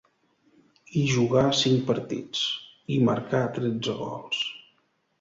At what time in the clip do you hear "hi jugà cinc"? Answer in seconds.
0.93-1.85